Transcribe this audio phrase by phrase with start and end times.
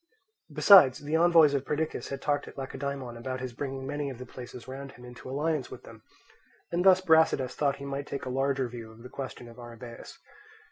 [0.51, 4.25] Besides, the envoys of Perdiccas had talked at Lacedaemon about his bringing many of the
[4.25, 6.01] places round him into alliance with them;
[6.71, 10.17] and thus Brasidas thought he might take a larger view of the question of Arrhabaeus.